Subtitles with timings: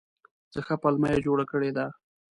[0.51, 1.85] څه ښه پلمه یې جوړه کړې ده!